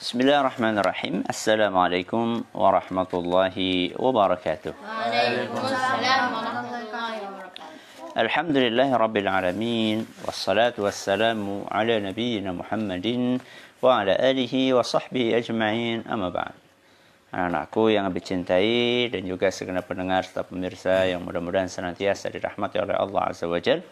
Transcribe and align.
Bismillahirrahmanirrahim. 0.00 1.28
Assalamualaikum 1.28 2.40
warahmatullahi 2.56 3.92
wabarakatuh. 4.00 4.72
Waalaikumsalam 4.72 6.22
warahmatullahi 6.32 7.20
wabarakatuh. 7.28 8.16
Alhamdulillahi 8.16 8.96
rabbil 8.96 9.28
alamin. 9.28 10.08
Wassalatu 10.24 10.88
wassalamu 10.88 11.68
ala 11.68 12.00
nabiyyina 12.00 12.56
Muhammadin 12.56 13.44
wa 13.84 14.00
ala 14.00 14.16
alihi 14.16 14.72
wa 14.72 14.80
sahbihi 14.80 15.36
ajma'in. 15.36 16.08
Amma 16.08 16.32
ba'd. 16.32 16.56
Anak-anakku 17.36 17.92
yang 17.92 18.08
dicintai 18.08 19.12
dan 19.12 19.28
juga 19.28 19.52
segenap 19.52 19.84
pendengar 19.84 20.24
serta 20.24 20.48
pemirsa 20.48 21.12
yang 21.12 21.28
mudah-mudahan 21.28 21.68
senantiasa 21.68 22.32
dirahmati 22.32 22.80
oleh 22.80 22.96
Allah 22.96 23.36
Azza 23.36 23.44
wa 23.44 23.60
Jalla. 23.60 23.84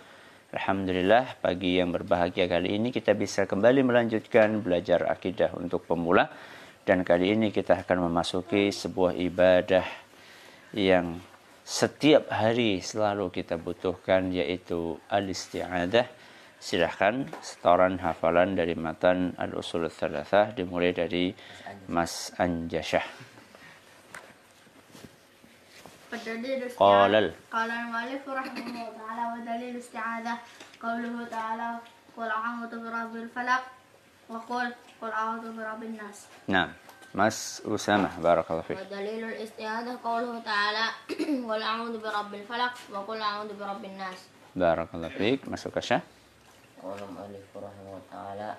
Alhamdulillah 0.48 1.44
pagi 1.44 1.76
yang 1.76 1.92
berbahagia 1.92 2.48
kali 2.48 2.80
ini 2.80 2.88
kita 2.88 3.12
bisa 3.12 3.44
kembali 3.44 3.84
melanjutkan 3.84 4.64
belajar 4.64 5.04
akidah 5.04 5.52
untuk 5.52 5.84
pemula 5.84 6.24
dan 6.88 7.04
kali 7.04 7.36
ini 7.36 7.52
kita 7.52 7.84
akan 7.84 8.08
memasuki 8.08 8.72
sebuah 8.72 9.12
ibadah 9.12 9.84
yang 10.72 11.20
setiap 11.68 12.32
hari 12.32 12.80
selalu 12.80 13.28
kita 13.28 13.60
butuhkan 13.60 14.32
yaitu 14.32 14.96
al-isti'adah. 15.12 16.08
Silahkan 16.56 17.28
setoran 17.44 18.00
hafalan 18.00 18.56
dari 18.56 18.72
matan 18.72 19.36
al-usul 19.36 19.84
dimulai 20.56 20.96
dari 20.96 21.28
Mas 21.92 22.32
Anjasyah. 22.40 23.37
قال 26.78 27.14
ال- 27.14 27.34
قال 27.52 27.70
المؤلف 27.70 28.28
رحمه 28.28 28.66
الله 28.66 28.86
تعالى 28.98 29.22
ودليل 29.32 29.74
الاستعاذة 29.76 30.34
قوله 30.82 31.14
تعالى 31.30 31.70
قل 32.16 32.28
أعوذ 32.28 32.72
برب 32.90 33.16
الفلق 33.16 33.62
وقل 34.28 34.74
قل 35.02 35.10
أعوذ 35.10 35.44
برب 35.56 35.82
الناس 35.82 36.18
Nah, 36.48 36.68
Mas 37.14 37.60
Usama, 37.64 38.08
barakallahu 38.20 38.64
fiik. 38.68 38.78
ودليل 38.80 39.24
الاستعاذة 39.24 39.98
قوله 40.04 40.40
تعالى 40.40 40.84
قل 41.48 41.62
أعوذ 41.62 41.94
برب 42.00 42.34
الفلق 42.34 42.72
وقل 42.92 43.20
أعوذ 43.20 43.50
برب 43.60 43.84
الناس 43.84 44.18
Barakallahu 44.58 45.12
fiik. 45.14 45.40
Masuk 45.48 45.76
ke 45.76 45.80
Syah. 45.84 46.02
قول 46.82 46.98
المؤلف 46.98 47.46
رحمه 47.56 47.82
الله 47.84 48.00
تعالى 48.12 48.50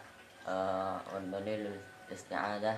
آه 0.48 0.98
والدليل 1.16 1.62
الاستعاذة 2.10 2.78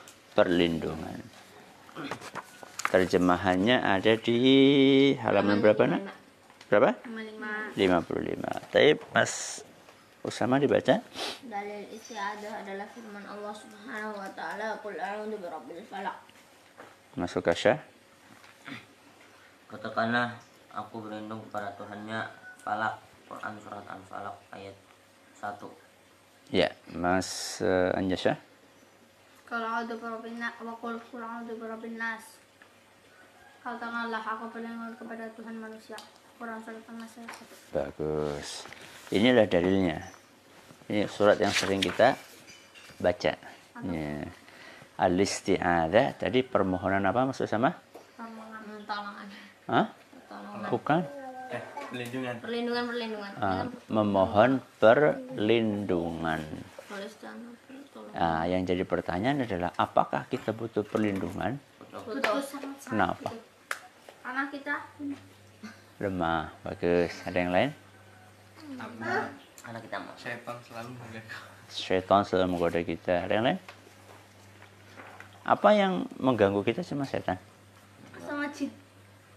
Perlindungan. 0.31 1.19
Terjemahannya 2.91 3.79
ada 3.79 4.13
di 4.19 4.39
halaman 5.19 5.63
berapa 5.63 5.83
nak? 5.87 6.03
Berapa? 6.67 6.95
Lima 7.75 8.03
55. 8.03 8.71
Tapi 8.71 8.99
Mas 9.15 9.63
Usama 10.21 10.61
dibaca? 10.61 11.01
Dalil 11.49 11.89
isti'adah 11.97 12.61
adalah 12.61 12.85
firman 12.93 13.25
Allah 13.25 13.55
Subhanahu 13.57 14.21
wa 14.21 14.29
taala 14.37 14.77
Qul 14.85 15.01
a'udzu 15.01 15.35
birabbil 15.41 15.81
falaq 15.89 16.13
Masuk 17.17 17.41
ke 17.41 17.57
Syah. 17.57 17.79
Katakanlah 19.65 20.37
aku 20.75 21.07
berlindung 21.07 21.41
kepada 21.47 21.73
Tuhannya 21.79 22.27
Falak 22.61 23.01
Quran 23.25 23.55
surat 23.63 23.87
Al-Falaq 23.87 24.35
ayat 24.53 24.75
1 25.39 26.53
Ya, 26.53 26.69
Mas 26.91 27.57
uh, 27.63 27.95
Anjasya 27.95 28.50
kalau 29.51 29.67
a'udzu 29.67 29.99
birabbina 29.99 30.47
wa 30.63 30.71
qul 30.79 30.95
a'udzu 30.95 31.59
birabbin 31.59 31.99
nas. 31.99 32.39
Katakanlah 33.59 34.23
aku 34.23 34.47
berlindung 34.55 34.95
kepada 34.95 35.27
Tuhan 35.35 35.59
manusia. 35.59 35.99
Quran 36.39 36.57
surat 36.63 36.81
An-Nisa 36.87 37.21
bagus. 37.75 38.65
Inilah 39.11 39.45
dalilnya. 39.45 39.99
Ini 40.87 41.05
surat 41.05 41.35
yang 41.37 41.51
sering 41.51 41.83
kita 41.83 42.15
baca. 42.97 43.35
Anak. 43.75 43.91
ya. 43.91 44.25
Al-isti'adzah 45.03 46.15
tadi 46.15 46.41
permohonan 46.47 47.03
apa 47.03 47.27
maksud 47.27 47.45
sama? 47.45 47.75
Pertolongan. 48.15 49.27
Hah? 49.67 49.85
pertolongan. 49.91 50.67
Bukan. 50.71 51.01
Eh, 51.51 51.63
perlindungan. 51.91 52.35
Perlindungan 52.39 52.83
perlindungan. 52.87 53.31
Ah, 53.37 53.65
memohon 53.91 54.51
perlindungan. 54.79 56.41
Nah, 58.11 58.43
yang 58.43 58.67
jadi 58.67 58.83
pertanyaan 58.83 59.47
adalah 59.47 59.71
apakah 59.79 60.27
kita 60.27 60.51
butuh 60.51 60.83
perlindungan? 60.83 61.55
Betul 61.79 62.39
sangat 62.43 62.75
sangat 62.79 62.91
Kenapa? 62.91 63.29
gitu. 63.31 63.39
Karena 64.21 64.43
kita 64.51 64.75
Lemah. 66.01 66.43
Bagus. 66.65 67.13
Ada 67.23 67.37
yang 67.37 67.51
lain? 67.53 67.69
karena 68.61 69.29
Karena 69.61 69.79
kita 69.79 69.97
mau 70.01 70.15
setan 70.17 70.57
selalu 70.65 70.89
mengganggu 70.97 71.37
Syaitan 71.71 72.21
selalu 72.25 72.47
menggoda 72.51 72.81
kita. 72.81 73.13
Ada 73.27 73.33
yang 73.37 73.45
lain? 73.45 73.59
Apa 75.45 75.69
yang 75.73 75.93
mengganggu 76.17 76.61
kita 76.65 76.81
cuma 76.85 77.05
setan? 77.05 77.37
sama 78.21 78.45
jin 78.53 78.69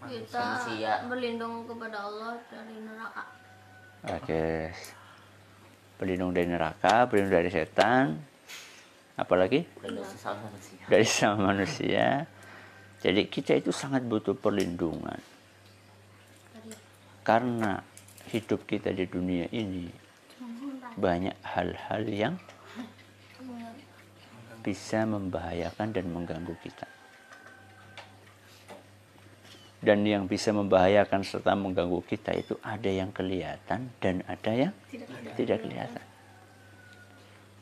Kita 0.04 0.60
berlindung 1.08 1.64
kepada 1.64 2.06
Allah 2.06 2.36
dari 2.52 2.76
neraka 2.84 3.24
Bagus. 4.04 5.03
Berlindung 5.96 6.34
dari 6.34 6.48
neraka, 6.50 7.06
berlindung 7.06 7.34
dari 7.38 7.50
setan. 7.50 8.18
Apalagi? 9.14 9.62
berlindung 9.78 10.08
sesama 10.10 10.42
manusia 10.50 10.82
Dari 10.90 11.06
sama 11.06 11.38
manusia. 11.54 12.06
Jadi 13.04 13.20
kita 13.28 13.52
itu 13.54 13.70
sangat 13.70 14.02
butuh 14.02 14.34
perlindungan. 14.34 15.20
Karena 17.24 17.78
hidup 18.32 18.66
kita 18.66 18.90
di 18.90 19.04
dunia 19.06 19.46
ini 19.54 19.88
banyak 20.98 21.36
hal-hal 21.42 22.02
yang 22.08 22.34
bisa 24.64 25.04
membahayakan 25.04 25.92
dan 25.92 26.08
mengganggu 26.08 26.56
kita. 26.64 26.88
Dan 29.84 30.00
yang 30.08 30.24
bisa 30.24 30.48
membahayakan 30.48 31.20
serta 31.20 31.52
mengganggu 31.52 32.00
kita 32.08 32.32
itu 32.32 32.56
ada 32.64 32.88
yang 32.88 33.12
kelihatan 33.12 33.92
dan 34.00 34.24
ada 34.24 34.52
yang 34.52 34.72
tidak 35.36 35.60
kelihatan. 35.60 36.04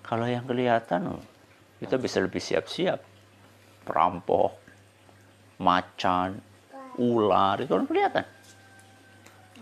Kalau 0.07 0.27
yang 0.31 0.47
kelihatan, 0.47 1.19
oh, 1.19 1.23
kita 1.83 1.99
bisa 1.99 2.23
lebih 2.23 2.39
siap-siap. 2.39 3.03
Perampok, 3.83 4.55
macan, 5.59 6.39
ular, 6.95 7.59
itu 7.59 7.75
kan 7.75 7.87
kelihatan. 7.91 8.25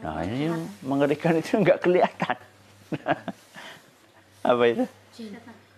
Nah 0.04 0.21
ini 0.25 0.53
yang 0.53 0.60
mengerikan 0.84 1.37
itu 1.41 1.60
nggak 1.60 1.81
kelihatan. 1.81 2.37
Apa 4.50 4.65
itu? 4.69 4.84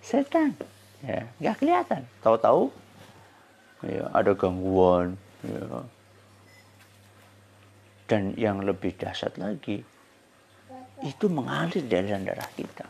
Setan. 0.02 0.54
Ya, 1.02 1.26
nggak 1.38 1.56
kelihatan. 1.62 2.02
Tahu-tahu 2.22 2.70
ya, 3.86 4.06
ada 4.14 4.32
gangguan. 4.34 5.18
Ya. 5.42 5.86
Dan 8.12 8.36
yang 8.36 8.60
lebih 8.60 8.92
dahsyat 9.00 9.40
lagi, 9.40 9.80
itu 11.00 11.26
mengalir 11.32 11.80
aliran 11.88 12.28
darah 12.28 12.50
kita. 12.52 12.84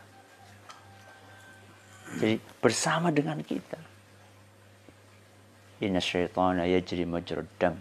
Jadi 2.19 2.35
bersama 2.59 3.07
dengan 3.07 3.39
kita. 3.39 3.79
Inna 5.79 6.03
syaitana 6.03 6.67
yajri 6.67 7.07
majrad 7.07 7.47
dam. 7.55 7.79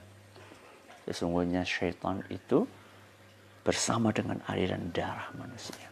Sesungguhnya 1.02 1.66
syaitan 1.66 2.22
itu 2.30 2.62
bersama 3.66 4.14
dengan 4.14 4.38
aliran 4.46 4.94
darah 4.94 5.26
manusia. 5.34 5.90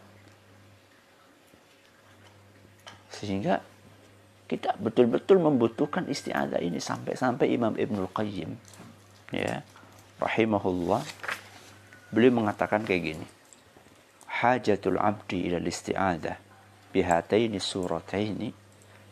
Sehingga 3.11 3.59
kita 4.47 4.79
betul-betul 4.79 5.39
membutuhkan 5.39 6.07
istiadah 6.07 6.63
ini 6.63 6.79
sampai-sampai 6.79 7.51
Imam 7.51 7.75
Ibnul 7.75 8.11
Qayyim 8.11 8.51
ya 9.31 9.63
rahimahullah 10.19 10.99
beliau 12.11 12.43
mengatakan 12.43 12.83
kayak 12.83 13.15
gini 13.15 13.27
hajatul 14.27 14.99
abdi 14.99 15.47
ila 15.49 15.57
isti'adah 15.63 16.35
bihataini 16.91 17.57
surataini 17.57 18.51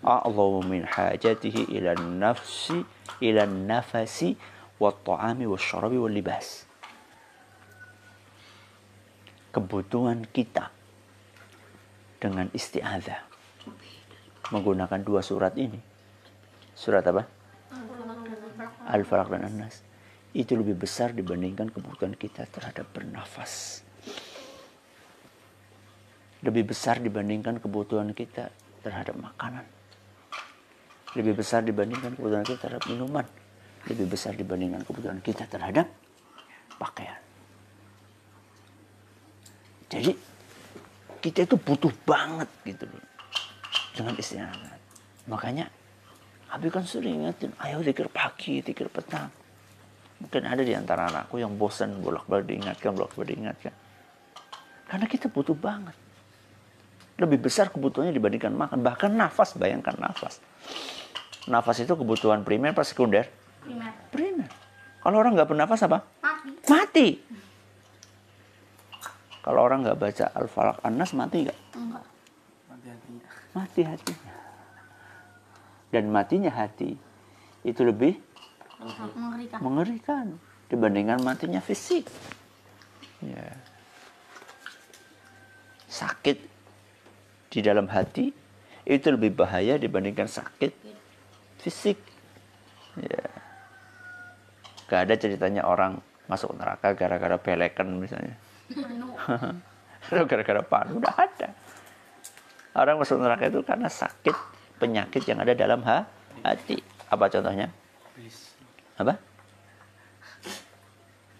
a'lamu 0.03 0.63
min 0.67 0.83
hajatihi 0.83 1.71
ila 1.79 1.95
nafsi 1.95 2.83
ila 3.23 3.47
nafasi 3.47 4.35
wa 4.79 4.91
ta'ami 4.91 5.47
wa 5.47 5.59
syarabi 5.59 5.97
wa 5.99 6.07
libas 6.11 6.67
kebutuhan 9.55 10.27
kita 10.29 10.71
dengan 12.19 12.51
isti'adah 12.51 13.19
menggunakan 14.51 14.99
dua 15.01 15.23
surat 15.23 15.55
ini 15.55 15.89
Surat 16.79 17.03
apa? 17.03 17.27
Al-Falaq 18.87 19.27
dan 19.35 19.51
An-Nas. 19.51 19.83
Itu 20.29 20.53
lebih 20.53 20.77
besar 20.77 21.11
dibandingkan 21.11 21.73
kebutuhan 21.73 22.13
kita 22.13 22.45
terhadap 22.49 22.85
bernafas. 22.93 23.81
Lebih 26.45 26.71
besar 26.71 27.01
dibandingkan 27.01 27.57
kebutuhan 27.59 28.13
kita 28.13 28.53
terhadap 28.85 29.17
makanan. 29.17 29.65
Lebih 31.17 31.33
besar 31.41 31.65
dibandingkan 31.65 32.13
kebutuhan 32.13 32.45
kita 32.45 32.59
terhadap 32.69 32.85
minuman. 32.85 33.25
Lebih 33.89 34.05
besar 34.05 34.37
dibandingkan 34.37 34.85
kebutuhan 34.85 35.19
kita 35.19 35.49
terhadap 35.49 35.89
pakaian. 36.77 37.19
Jadi 39.89 40.13
kita 41.19 41.49
itu 41.49 41.57
butuh 41.57 41.91
banget 42.05 42.47
gitu 42.63 42.85
loh 42.85 43.03
dengan 43.97 44.13
istirahat. 44.15 44.79
Makanya 45.25 45.67
Habib 46.49 46.73
kan 46.73 46.85
sering 46.85 47.25
ingetin, 47.25 47.53
ayo 47.61 47.81
zikir 47.85 48.09
pagi, 48.09 48.61
zikir 48.65 48.89
petang. 48.89 49.29
Mungkin 50.19 50.43
ada 50.43 50.59
di 50.59 50.75
antara 50.75 51.07
anakku 51.07 51.39
yang 51.39 51.55
bosan 51.55 52.03
bolak-balik 52.03 52.51
diingatkan, 52.51 52.91
bolak-balik 52.91 53.35
diingatkan. 53.35 53.73
Karena 54.89 55.05
kita 55.07 55.31
butuh 55.31 55.55
banget. 55.55 55.95
Lebih 57.19 57.47
besar 57.47 57.71
kebutuhannya 57.71 58.15
dibandingkan 58.15 58.51
makan. 58.51 58.79
Bahkan 58.83 59.11
nafas, 59.15 59.55
bayangkan 59.55 59.95
nafas. 59.95 60.43
Nafas 61.47 61.83
itu 61.83 61.93
kebutuhan 61.95 62.43
primer 62.43 62.75
apa 62.75 62.83
sekunder? 62.83 63.27
Primer. 63.63 63.91
Primer. 64.11 64.49
Kalau 64.99 65.17
orang 65.23 65.35
nggak 65.35 65.49
bernafas 65.49 65.87
apa? 65.87 66.03
Mati. 66.19 66.51
Mati. 66.67 67.07
Kalau 69.39 69.59
orang 69.63 69.87
nggak 69.87 69.99
baca 69.99 70.25
Al-Falaq 70.35 70.77
An-Nas 70.83 71.11
mati 71.15 71.47
nggak? 71.47 71.59
Enggak. 71.79 72.05
Hati-hatinya. 72.69 73.27
Mati 73.55 73.81
hatinya. 73.87 74.33
Dan 75.89 76.03
matinya 76.13 76.51
hati 76.53 76.91
itu 77.65 77.81
lebih 77.81 78.19
Mengerikan. 78.79 79.59
mengerikan 79.59 80.25
dibandingkan 80.71 81.19
matinya 81.19 81.59
fisik. 81.59 82.07
Ya. 83.19 83.59
Sakit 85.89 86.37
di 87.49 87.59
dalam 87.59 87.91
hati 87.91 88.31
itu 88.87 89.07
lebih 89.11 89.35
bahaya 89.35 89.75
dibandingkan 89.75 90.31
sakit 90.31 90.71
fisik. 91.59 91.99
Ya. 92.95 93.27
Gak 94.87 95.05
ada 95.05 95.15
ceritanya 95.19 95.67
orang 95.67 95.99
masuk 96.31 96.55
neraka 96.55 96.95
gara-gara 96.95 97.35
belekan 97.35 97.99
misalnya. 97.99 98.37
Anu. 98.73 99.11
Atau 100.09 100.25
gara-gara 100.25 100.63
panu, 100.63 101.03
udah 101.03 101.13
ada. 101.19 101.49
Orang 102.73 103.01
masuk 103.03 103.19
neraka 103.19 103.51
itu 103.51 103.59
karena 103.65 103.91
sakit 103.91 104.33
penyakit 104.79 105.27
yang 105.27 105.43
ada 105.43 105.51
dalam 105.51 105.83
ha- 105.83 106.07
hati. 106.41 106.79
Apa 107.11 107.27
contohnya? 107.27 107.67
Apa? 108.99 109.15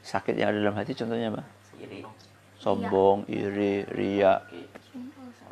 Sakit 0.02 0.34
yang 0.40 0.56
ada 0.56 0.60
dalam 0.64 0.76
hati 0.80 0.96
contohnya 0.96 1.30
apa? 1.30 1.44
Iri. 1.78 2.02
Sombong, 2.60 3.28
iri, 3.30 3.88
ria, 3.88 4.42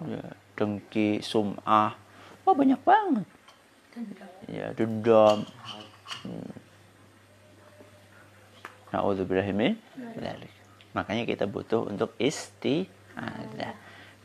ya, 0.04 0.24
dengki, 0.57 1.24
sum'ah. 1.24 1.94
Wah 2.44 2.56
banyak 2.56 2.81
banget. 2.83 3.27
Ya, 4.48 4.71
dendam. 4.75 5.44
Hmm. 6.24 6.51
Na'udzubillahi 8.92 9.51
min 9.51 9.74
dzalik. 10.15 10.53
Makanya 10.95 11.24
kita 11.27 11.45
butuh 11.45 11.86
untuk 11.88 12.15
isti'adzah. 12.18 13.74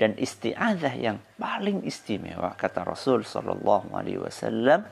Dan 0.00 0.18
isti'adzah 0.18 0.94
yang 0.98 1.22
paling 1.38 1.86
istimewa 1.86 2.54
kata 2.58 2.82
Rasul 2.82 3.22
sallallahu 3.22 3.94
alaihi 3.94 4.18
wasallam 4.18 4.86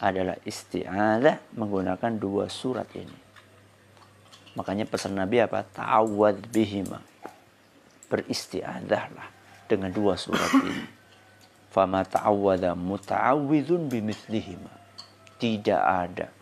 adalah 0.00 0.36
isti'adzah 0.44 1.56
menggunakan 1.56 2.12
dua 2.20 2.52
surat 2.52 2.88
ini. 2.96 3.18
Makanya 4.56 4.88
pesan 4.88 5.16
Nabi 5.16 5.40
apa? 5.40 5.64
Ta'awad 5.64 6.48
bihima. 6.48 7.00
Beristi'adzahlah 8.08 9.28
dengan 9.68 9.92
dua 9.92 10.16
surat 10.16 10.52
ini. 10.60 10.84
Fama 11.72 12.04
ta'awwadha 12.04 12.72
muta'awwidhun 12.72 13.88
bimithlihima. 13.92 14.72
Tidak 15.36 15.80
ada 15.80 16.32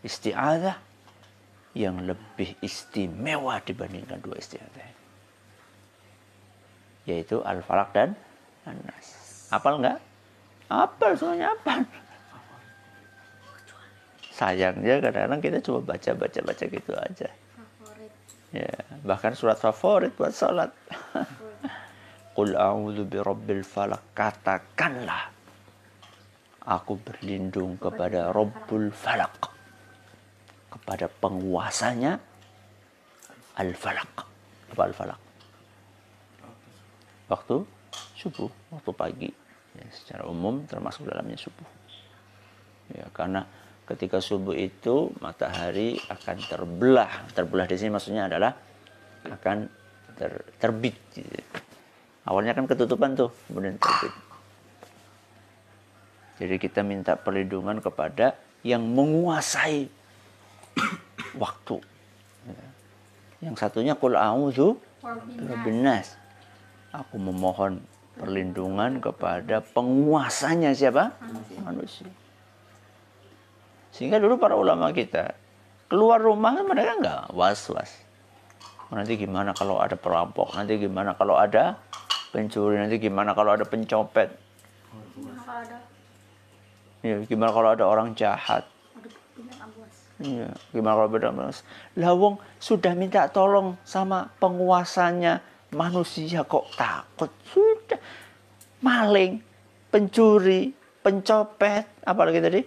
isti'adzah 0.00 0.76
yang 1.72 2.04
lebih 2.04 2.56
istimewa 2.60 3.60
dibandingkan 3.60 4.20
dua 4.20 4.36
isti'adzah 4.40 4.84
ini. 4.84 5.00
Yaitu 7.02 7.40
Al-Falaq 7.40 7.88
dan 7.92 8.16
An-Nas. 8.64 9.06
Apal 9.52 9.80
enggak? 9.80 10.11
Apal 10.72 11.12
semuanya 11.12 11.52
apal. 11.52 11.84
Sayangnya 14.32 15.04
kadang-kadang 15.04 15.40
kita 15.44 15.58
cuma 15.60 15.84
baca-baca-baca 15.84 16.64
gitu 16.64 16.92
aja. 16.96 17.28
Favorit. 17.28 18.12
Ya, 18.56 18.72
bahkan 19.04 19.36
surat 19.36 19.60
favorit 19.60 20.16
buat 20.16 20.32
sholat. 20.32 20.72
Qul 22.32 22.56
a'udzu 22.56 23.04
birabbil 23.04 23.60
falaq. 23.60 24.00
Katakanlah 24.16 25.28
aku 26.64 26.96
berlindung 26.96 27.76
kepada 27.76 28.32
Rabbul 28.32 28.88
Falaq. 28.88 29.52
Kepada 30.72 31.12
penguasanya 31.12 32.16
Al-Falaq. 33.60 34.12
Apa 34.72 34.82
Al-Falaq? 34.88 35.20
Waktu 37.28 37.56
subuh, 38.16 38.48
waktu 38.72 38.90
pagi. 38.96 39.41
Ya, 39.72 39.88
secara 39.88 40.28
umum 40.28 40.68
termasuk 40.68 41.08
dalamnya 41.08 41.40
subuh. 41.40 41.68
Ya, 42.92 43.08
karena 43.16 43.48
ketika 43.88 44.20
subuh 44.20 44.52
itu 44.52 45.10
matahari 45.20 45.96
akan 46.12 46.36
terbelah. 46.44 47.24
Terbelah 47.32 47.64
di 47.64 47.76
sini 47.80 47.90
maksudnya 47.92 48.28
adalah 48.28 48.52
akan 49.26 49.68
ter- 50.16 50.46
terbit. 50.60 50.96
gitu. 51.16 51.40
Awalnya 52.22 52.54
kan 52.54 52.68
ketutupan 52.68 53.18
tuh, 53.18 53.32
kemudian 53.48 53.80
terbit. 53.80 54.14
Jadi 56.42 56.54
kita 56.58 56.80
minta 56.82 57.14
perlindungan 57.14 57.78
kepada 57.78 58.34
yang 58.66 58.82
menguasai 58.82 59.86
waktu. 61.42 61.76
Ya. 62.46 62.66
Yang 63.50 63.54
satunya 63.58 63.94
kul 63.98 64.14
a'udzu. 64.14 64.78
Aku 66.92 67.16
memohon 67.16 67.82
perlindungan 68.16 69.00
kepada 69.00 69.64
penguasanya 69.64 70.76
siapa? 70.76 71.16
Manusia. 71.64 72.08
Sehingga 73.92 74.20
dulu 74.20 74.40
para 74.40 74.56
ulama 74.56 74.92
kita 74.92 75.36
keluar 75.92 76.20
rumah 76.20 76.56
kan 76.56 76.64
mereka 76.64 76.92
nggak 77.00 77.22
was-was. 77.36 77.92
Nanti 78.92 79.16
gimana 79.16 79.56
kalau 79.56 79.80
ada 79.80 79.96
perampok? 79.96 80.52
Nanti 80.52 80.76
gimana 80.76 81.16
kalau 81.16 81.36
ada 81.40 81.80
pencuri? 82.32 82.76
Nanti 82.76 83.00
gimana 83.00 83.32
kalau 83.32 83.56
ada 83.56 83.64
pencopet? 83.64 84.32
Gimana 85.16 85.40
kalau 85.44 85.60
ada 85.64 85.76
Ya, 87.02 87.18
gimana 87.26 87.50
kalau 87.50 87.74
ada 87.74 87.82
orang 87.82 88.14
jahat? 88.14 88.62
Iya, 90.22 90.54
gimana 90.70 91.02
kalau 91.02 91.10
beda 91.10 91.34
mas? 91.34 91.66
Lawong 91.98 92.38
sudah 92.62 92.94
minta 92.94 93.26
tolong 93.26 93.74
sama 93.82 94.30
penguasanya 94.38 95.42
manusia 95.74 96.46
kok 96.46 96.70
takut? 96.78 97.26
Sudah 97.92 98.00
maling, 98.82 99.38
pencuri, 99.92 100.72
pencopet, 101.04 101.86
apalagi 102.02 102.40
tadi? 102.40 102.60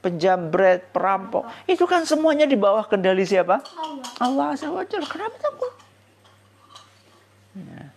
Penjambret, 0.00 0.90
perampok. 0.90 1.46
Itu 1.68 1.84
kan 1.84 2.08
semuanya 2.08 2.48
di 2.48 2.54
bawah 2.56 2.86
kendali 2.86 3.26
siapa? 3.26 3.60
Allah. 4.22 4.54
Allah 4.54 4.84
SWT. 4.86 4.94
Kenapa 5.06 5.36
takut? 5.36 5.72
Ya. 7.56 7.90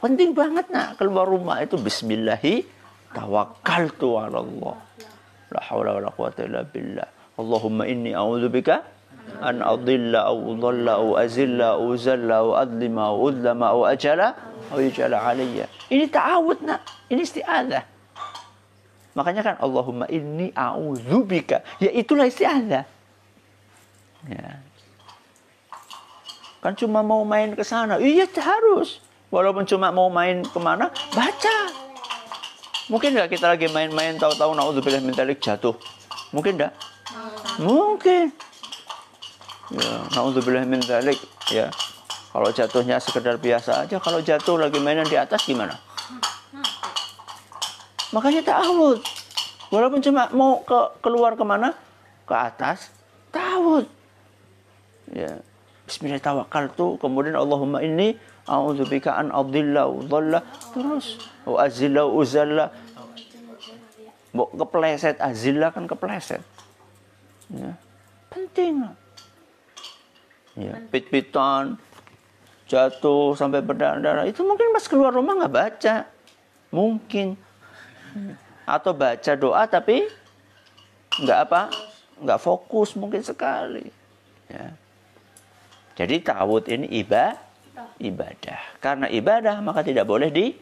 Penting 0.00 0.32
banget 0.32 0.72
nak 0.72 0.96
keluar 0.96 1.28
rumah 1.28 1.60
itu 1.60 1.76
Bismillahi 1.76 2.64
tawakkaltu 3.12 4.16
ala 4.16 4.40
Allah. 4.40 4.76
La 5.52 5.60
hawla 5.60 5.90
wa 5.98 6.00
la 6.08 6.10
quwata 6.10 6.40
illa 6.48 6.64
billah. 6.64 7.08
Allahumma 7.36 7.84
inni 7.84 8.16
a'udzubika 8.16 8.80
an 9.38 9.62
adilla 9.62 10.26
aw 10.26 10.36
udalla 10.36 10.98
aw 10.98 11.08
azilla 11.22 11.78
aw 11.78 11.86
uzalla 11.86 12.42
aw 12.42 12.48
adlima 12.66 13.14
aw 13.14 13.16
udlama 13.30 13.66
aw 13.70 13.80
ajala 13.86 14.34
aw 14.74 14.78
yujala 14.82 15.22
alayya. 15.22 15.70
Ini 15.86 16.10
ta'awud 16.10 16.58
nak. 16.66 16.80
Ini 17.06 17.22
isti'adzah. 17.22 17.84
Makanya 19.14 19.42
kan 19.42 19.56
Allahumma 19.62 20.06
inni 20.10 20.50
a'udzubika. 20.54 21.62
Ya 21.82 21.90
itulah 21.90 22.26
isti'adzah. 22.26 22.84
Ya. 24.30 24.62
Kan 26.60 26.76
cuma 26.76 27.00
mau 27.00 27.24
main 27.24 27.56
ke 27.56 27.64
sana. 27.64 27.96
Iya 27.96 28.28
harus. 28.38 29.00
Walaupun 29.30 29.62
cuma 29.64 29.94
mau 29.94 30.10
main 30.10 30.42
ke 30.42 30.58
mana, 30.58 30.90
baca. 31.14 31.58
Mungkin 32.90 33.14
nggak 33.14 33.38
kita 33.38 33.54
lagi 33.54 33.70
main-main 33.70 34.18
tahu-tahu 34.18 34.58
naudzubillah 34.58 34.98
min 34.98 35.14
dzalik 35.14 35.38
jatuh. 35.38 35.78
Mungkin 36.34 36.58
nggak? 36.58 36.74
Mungkin. 37.62 38.34
Ya, 39.70 40.02
naudzubillah 40.18 40.66
min 40.66 40.82
dzalik. 40.82 41.18
Ya. 41.54 41.70
Kalau 42.30 42.50
jatuhnya 42.54 43.02
sekedar 43.02 43.38
biasa 43.42 43.86
aja, 43.86 43.98
kalau 43.98 44.22
jatuh 44.22 44.54
lagi 44.54 44.78
mainan 44.78 45.06
di 45.06 45.18
atas 45.18 45.42
gimana? 45.46 45.74
Makanya 48.10 48.42
ta'awud. 48.42 48.98
Walaupun 49.70 50.02
cuma 50.02 50.26
mau 50.34 50.62
ke 50.66 50.78
keluar 51.02 51.38
ke 51.38 51.42
mana? 51.46 51.74
Ke 52.26 52.34
atas, 52.34 52.90
ta'awud. 53.30 53.86
Ya. 55.10 55.42
Bismillah 55.86 56.22
tawakal 56.22 56.70
tuh. 56.74 56.94
Kemudian 57.02 57.34
Allahumma 57.34 57.82
ini 57.82 58.14
a'udzubika 58.46 59.18
an 59.18 59.34
adilla 59.34 59.90
udhalla. 59.90 60.42
Terus. 60.70 61.18
Wa 61.42 61.66
azilla 61.66 62.06
uzalla. 62.06 62.70
Kepleset, 64.30 65.18
azilla 65.18 65.74
kan 65.74 65.90
kepleset. 65.90 66.42
Ya. 67.50 67.74
Penting. 68.30 68.86
Ya. 70.60 70.76
Pit-pitan, 70.92 71.80
jatuh 72.68 73.32
sampai 73.34 73.64
berdarah-darah. 73.64 74.28
Itu 74.28 74.44
mungkin 74.44 74.70
pas 74.70 74.84
keluar 74.84 75.10
rumah 75.10 75.34
nggak 75.40 75.54
baca. 75.54 75.96
Mungkin. 76.70 77.34
Atau 78.68 78.92
baca 78.94 79.32
doa 79.34 79.64
tapi 79.66 80.06
nggak 81.18 81.38
apa? 81.48 81.62
Nggak 82.20 82.40
fokus 82.44 82.94
mungkin 82.94 83.24
sekali. 83.24 83.88
Ya. 84.46 84.76
Jadi 85.98 86.22
tawud 86.22 86.64
ini 86.70 86.86
ibadah, 87.02 87.36
ibadah. 87.98 88.60
Karena 88.78 89.06
ibadah 89.10 89.58
maka 89.64 89.82
tidak 89.82 90.06
boleh 90.06 90.30
di 90.30 90.54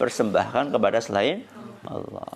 persembahkan 0.00 0.74
kepada 0.74 0.98
selain 0.98 1.46
Allah. 1.86 2.34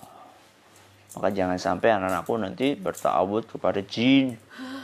Maka 1.18 1.28
jangan 1.34 1.58
sampai 1.58 1.88
anak-anakku 1.96 2.34
nanti 2.38 2.76
bertawud 2.78 3.48
kepada 3.48 3.80
jin. 3.82 4.36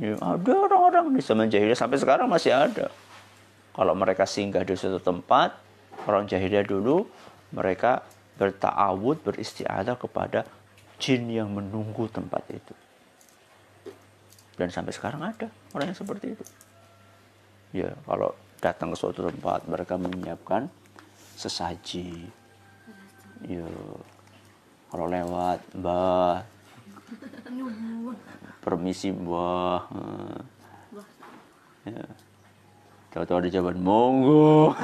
Ya, 0.00 0.16
ada 0.16 0.52
orang-orang 0.56 1.12
di 1.12 1.20
zaman 1.20 1.52
jahiliyah 1.52 1.76
sampai 1.76 2.00
sekarang 2.00 2.24
masih 2.24 2.56
ada. 2.56 2.88
Kalau 3.76 3.92
mereka 3.92 4.24
singgah 4.24 4.64
di 4.64 4.72
suatu 4.72 4.96
tempat, 4.96 5.52
orang 6.08 6.24
jahiliyah 6.24 6.64
dulu 6.64 7.04
mereka 7.52 8.00
bertawud, 8.40 9.20
beristiadah 9.20 10.00
kepada 10.00 10.48
jin 10.96 11.28
yang 11.28 11.52
menunggu 11.52 12.08
tempat 12.08 12.40
itu. 12.48 12.72
Dan 14.56 14.72
sampai 14.72 14.96
sekarang 14.96 15.20
ada 15.20 15.52
orang 15.76 15.92
yang 15.92 15.98
seperti 16.00 16.32
itu. 16.32 16.44
Ya, 17.76 17.92
kalau 18.08 18.32
datang 18.64 18.92
ke 18.92 18.96
suatu 18.96 19.28
tempat 19.28 19.68
mereka 19.68 20.00
menyiapkan 20.00 20.72
sesaji. 21.36 22.24
Ya, 23.44 23.68
kalau 24.88 25.06
lewat, 25.12 25.60
mbah, 25.76 26.44
permisi 28.60 29.12
mbah. 29.12 29.88
Ya. 31.88 32.04
Tahu-tahu 33.10 33.42
ada 33.42 33.50
jawaban 33.50 33.82
monggo. 33.82 34.70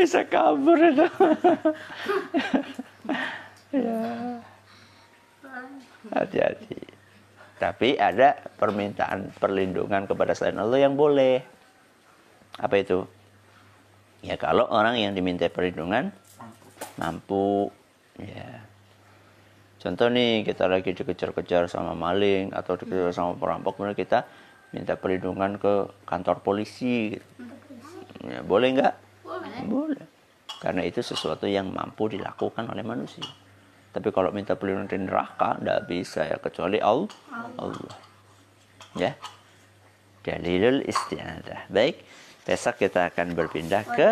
Bisa 0.00 0.24
kabur 0.24 0.80
itu. 0.80 1.06
ya. 3.76 4.00
Hati-hati. 6.08 6.80
Tapi 7.58 8.00
ada 8.00 8.38
permintaan 8.56 9.34
perlindungan 9.36 10.08
kepada 10.08 10.32
selain 10.32 10.56
Allah 10.56 10.88
yang 10.88 10.96
boleh. 10.96 11.44
Apa 12.56 12.80
itu? 12.80 13.04
Ya 14.24 14.40
kalau 14.40 14.64
orang 14.72 14.96
yang 14.96 15.12
diminta 15.12 15.44
perlindungan 15.52 16.08
mampu, 16.96 17.68
ya. 18.16 18.64
Contoh 19.78 20.10
nih 20.10 20.42
kita 20.42 20.66
lagi 20.66 20.90
dikejar-kejar 20.90 21.70
sama 21.70 21.94
maling 21.94 22.50
atau 22.50 22.74
dikejar 22.74 23.14
sama 23.14 23.38
perampok, 23.38 23.78
kemudian 23.78 23.94
kita 23.94 24.26
minta 24.74 24.98
perlindungan 24.98 25.56
ke 25.56 25.86
kantor 26.02 26.42
polisi. 26.42 27.14
gitu. 27.14 27.26
Ya, 28.26 28.42
boleh 28.42 28.68
nggak? 28.74 28.94
Boleh. 29.22 29.54
Boleh. 29.70 30.06
Karena 30.58 30.82
itu 30.82 30.98
sesuatu 30.98 31.46
yang 31.46 31.70
mampu 31.70 32.10
dilakukan 32.10 32.66
oleh 32.66 32.82
manusia. 32.82 33.22
Tapi 33.94 34.10
kalau 34.10 34.34
minta 34.34 34.58
perlindungan 34.58 34.90
dari 34.90 35.02
neraka, 35.06 35.54
tidak 35.62 35.80
bisa 35.86 36.26
ya 36.26 36.36
kecuali 36.42 36.82
Allah. 36.82 37.08
Allah. 37.56 37.96
Ya. 38.98 39.14
Dalilul 40.26 40.84
isti'adah. 40.84 41.70
Baik. 41.70 42.02
Besok 42.47 42.75
kita 42.75 43.07
akan 43.07 43.39
berpindah 43.39 43.87
ke 43.87 44.07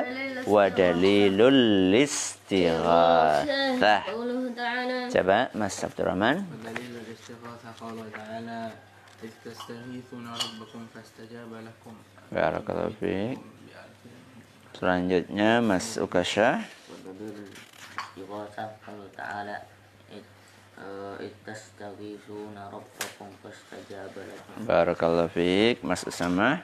wadalilul 0.48 1.92
istighatsah. 1.92 4.02
قوله 4.08 4.56
تعالى 4.56 4.98
Coba 5.12 5.52
Mas 5.52 5.76
Abdurrahman. 5.84 6.48
ودليل 6.48 6.96
الاستغاثة 7.04 7.70
قوله 7.76 8.08
تعالى 8.16 8.60
إذ 9.22 9.32
تستغيثون 9.46 10.26
ربكم 10.32 10.82
فاستجاب 10.96 11.52
لكم 11.52 11.94
Barakallahu 12.32 12.96
fiik. 12.96 13.36
Selanjutnya 14.80 15.60
Mas 15.60 16.00
Ukasha. 16.00 16.64
ودليل 16.88 17.36
الاستغاثة 17.36 18.64
قوله 18.88 19.08
تعالى 19.20 19.56
إذ 20.16 20.24
آه، 20.80 21.16
إذ 21.20 21.32
تستغيثون 21.46 22.56
ربكم 22.58 23.28
فاستجاب 23.44 24.14
لكم 24.16 24.56
Barakallahu 24.64 25.28
fiik. 25.30 25.84
Mas 25.84 26.08
Usama. 26.08 26.64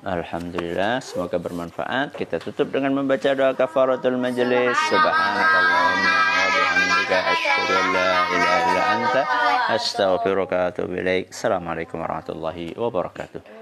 Alhamdulillah, 0.00 1.04
semoga 1.04 1.36
bermanfaat. 1.36 2.16
Kita 2.16 2.40
tutup 2.40 2.72
dengan 2.72 2.96
membaca 2.96 3.28
doa 3.36 3.52
kafaratul 3.52 4.16
majelis. 4.16 4.72
Subhanakallahumma 4.88 6.16
wa 6.16 6.46
bihamdika 6.56 7.18
asyhadu 7.36 7.72
an 7.76 7.86
la 7.92 8.10
ilaha. 8.32 8.56
Assalamualaikum 11.28 12.00
warahmatullahi 12.00 12.72
wabarakatuh. 12.76 13.55